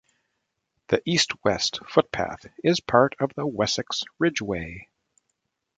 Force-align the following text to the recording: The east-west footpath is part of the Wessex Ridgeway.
The 0.87 1.03
east-west 1.07 1.81
footpath 1.87 2.47
is 2.63 2.79
part 2.79 3.13
of 3.19 3.35
the 3.35 3.45
Wessex 3.45 4.03
Ridgeway. 4.17 4.87